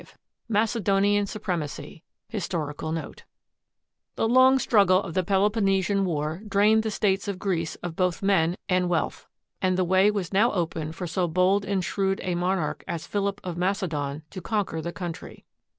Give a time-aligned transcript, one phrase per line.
[0.01, 0.07] V
[0.49, 3.23] MACEDONIAN SUPREMACY HISTORICAL NOTE
[4.15, 8.57] The long struggle of the Peloponnesian War drained the states of Greece of both men
[8.67, 9.27] and wealth,
[9.61, 13.39] and the way was now open for so bold and shrewd a monarch as Philip
[13.43, 15.45] of Macedon to conquer the country.